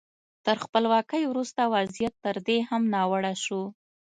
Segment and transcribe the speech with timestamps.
[0.45, 3.61] تر خپلواکۍ وروسته وضعیت تر دې هم ناوړه شو.